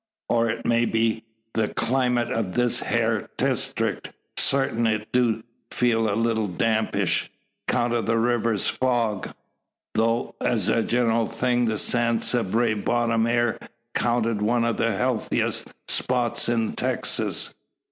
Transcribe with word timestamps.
Or, 0.29 0.49
it 0.49 0.65
may 0.65 0.85
be, 0.85 1.25
the 1.53 1.67
klimat 1.67 2.31
o' 2.35 2.41
this 2.41 2.79
hyar 2.79 3.29
destrict. 3.37 4.07
Sartin 4.35 4.87
it 4.87 5.11
do 5.11 5.43
feel 5.69 6.09
a 6.09 6.15
leetle 6.15 6.47
dampish, 6.47 7.29
'count 7.67 7.93
o' 7.93 8.01
the 8.01 8.17
river 8.17 8.57
fog; 8.57 9.35
tho', 9.93 10.33
as 10.43 10.69
a 10.69 10.81
general 10.81 11.27
thing, 11.27 11.65
the 11.65 11.77
San 11.77 12.17
Sabre 12.19 12.73
bottom 12.75 13.27
air 13.27 13.59
'counted 13.93 14.41
one 14.41 14.65
o' 14.65 14.73
the 14.73 14.97
healthiest 14.97 15.67
spots 15.87 16.49
in 16.49 16.73
Texas. 16.73 17.53